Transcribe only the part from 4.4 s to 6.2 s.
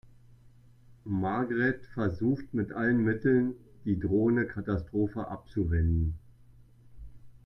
Katastrophe abzuwenden.